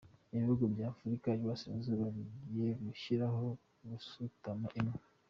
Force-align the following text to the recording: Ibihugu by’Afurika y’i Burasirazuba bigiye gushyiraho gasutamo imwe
Ibihugu 0.35 0.63
by’Afurika 0.73 1.25
y’i 1.29 1.39
Burasirazuba 1.41 2.05
bigiye 2.15 2.69
gushyiraho 2.85 3.45
gasutamo 3.89 4.67
imwe 4.79 4.97